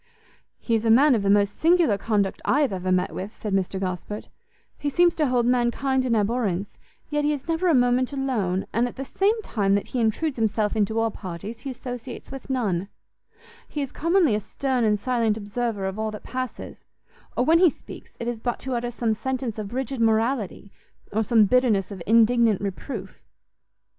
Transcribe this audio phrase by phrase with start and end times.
[0.57, 3.53] "He is a man of the most singular conduct I have ever met with," said
[3.53, 4.29] Mr Gosport;
[4.79, 6.71] "he seems to hold mankind in abhorrence,
[7.11, 10.37] yet he is never a moment alone, and at the same time that he intrudes
[10.39, 12.87] himself into all parties, he associates with none:
[13.69, 16.83] he is commonly a stern and silent observer of all that passes,
[17.37, 20.71] or when he speaks, it is but to utter some sentence of rigid morality,
[21.13, 23.21] or some bitterness of indignant reproof."